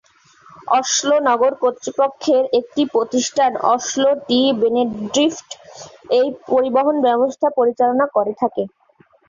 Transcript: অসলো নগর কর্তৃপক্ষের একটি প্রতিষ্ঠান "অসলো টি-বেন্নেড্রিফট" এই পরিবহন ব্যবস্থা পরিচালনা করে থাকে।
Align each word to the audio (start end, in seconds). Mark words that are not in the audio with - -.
অসলো 0.73 1.15
নগর 1.27 1.53
কর্তৃপক্ষের 1.61 2.43
একটি 2.59 2.81
প্রতিষ্ঠান 2.93 3.51
"অসলো 3.71 4.09
টি-বেন্নেড্রিফট" 4.27 5.49
এই 6.17 6.27
পরিবহন 6.49 6.95
ব্যবস্থা 7.07 7.47
পরিচালনা 7.57 8.05
করে 8.15 8.33
থাকে। 8.41 8.63